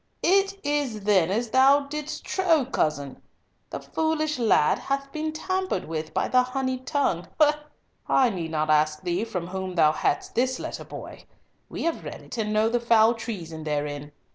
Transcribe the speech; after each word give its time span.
It 0.23 0.59
is 0.65 1.01
then 1.01 1.29
as 1.29 1.51
thou 1.51 1.81
didst 1.81 2.25
trow, 2.25 2.65
cousin, 2.65 3.21
the 3.69 3.79
foolish 3.79 4.39
lad 4.39 4.79
hath 4.79 5.11
been 5.11 5.31
tampered 5.31 5.85
with 5.85 6.11
by 6.11 6.27
the 6.27 6.41
honeyed 6.41 6.87
tongue. 6.87 7.27
I 8.09 8.31
need 8.31 8.49
not 8.49 8.71
ask 8.71 9.03
thee 9.03 9.23
from 9.25 9.45
whom 9.49 9.75
thou 9.75 9.91
hadst 9.91 10.33
this 10.33 10.57
letter, 10.57 10.85
boy. 10.85 11.25
We 11.69 11.83
have 11.83 12.03
read 12.03 12.23
it 12.23 12.39
and 12.39 12.51
know 12.51 12.67
the 12.67 12.79
foul 12.79 13.13
treason 13.13 13.63
therein. 13.63 14.11